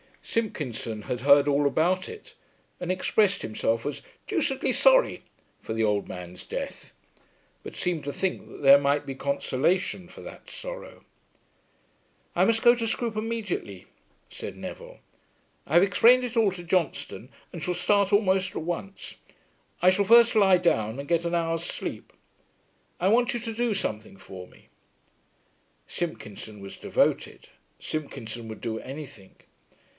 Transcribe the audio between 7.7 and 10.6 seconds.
seemed to think that there might be consolation for that